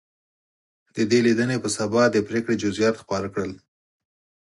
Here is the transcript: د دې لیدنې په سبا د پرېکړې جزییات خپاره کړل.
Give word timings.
د 0.95 0.97
دې 1.11 1.19
لیدنې 1.25 1.57
په 1.63 1.69
سبا 1.77 2.03
د 2.11 2.17
پرېکړې 2.27 2.61
جزییات 2.63 2.95
خپاره 3.03 3.27
کړل. 3.33 3.51